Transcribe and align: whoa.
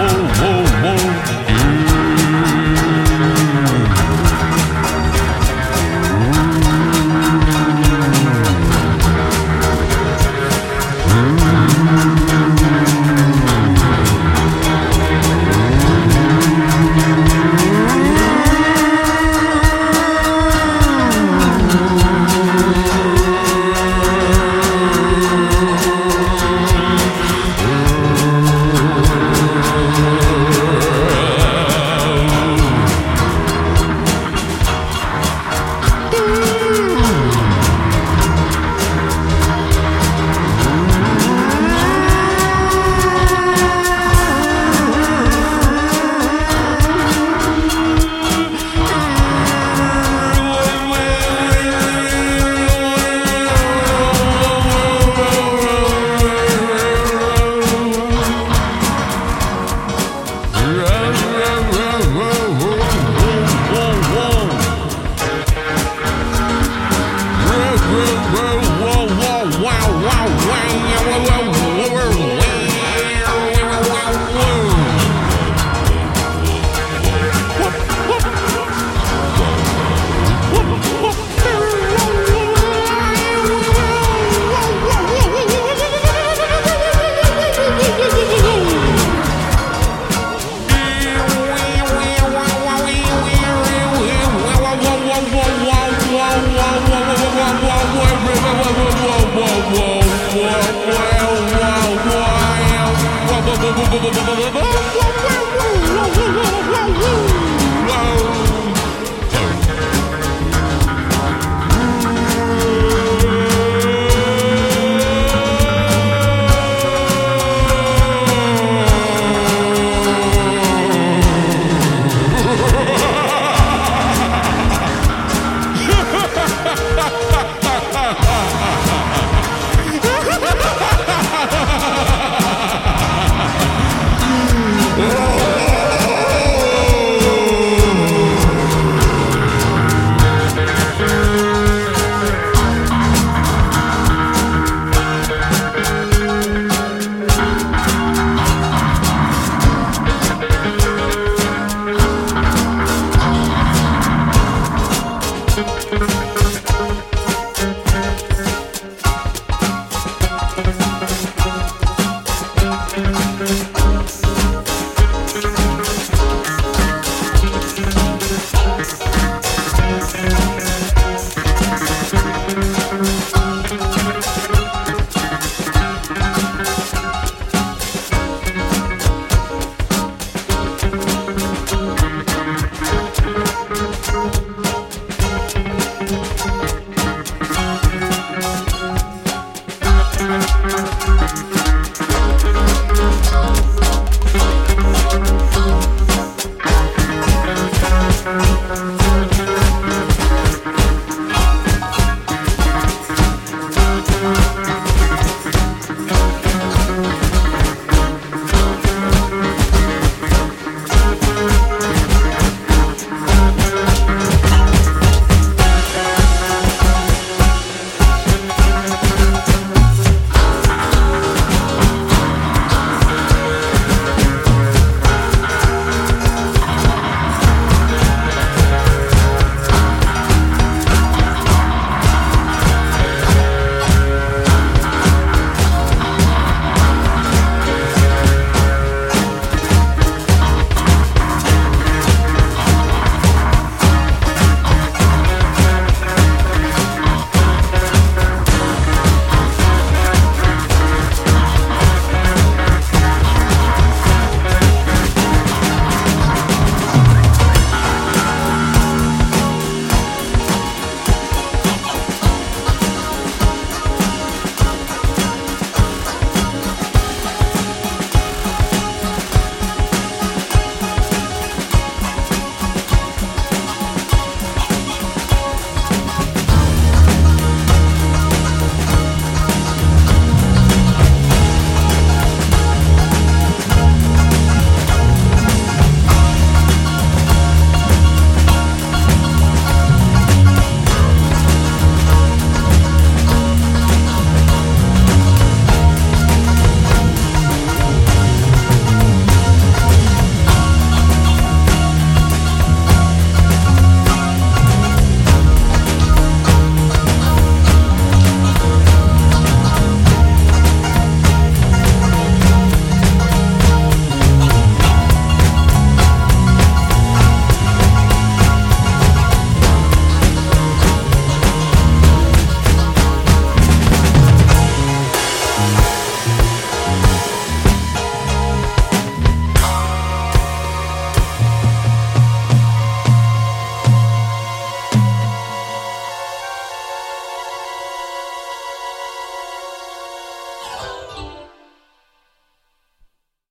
whoa. 0.00 0.29